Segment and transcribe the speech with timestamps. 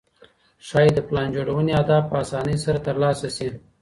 [0.67, 3.47] ښايي د پلان جوړوني اهداف په اسانۍ سره ترلاسه سي.